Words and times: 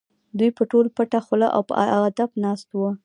دوی 0.37 0.49
به 0.55 0.63
ټول 0.71 0.85
پټه 0.95 1.19
خوله 1.25 1.47
او 1.55 1.61
په 1.69 1.73
ادب 2.07 2.29
ناست 2.43 2.67
وو. 2.71 2.89